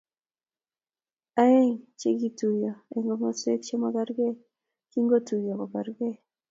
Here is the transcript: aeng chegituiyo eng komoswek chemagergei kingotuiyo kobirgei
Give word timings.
aeng 1.43 1.75
chegituiyo 1.99 2.71
eng 2.93 3.05
komoswek 3.09 3.59
chemagergei 3.67 4.35
kingotuiyo 4.89 5.53
kobirgei 5.59 6.17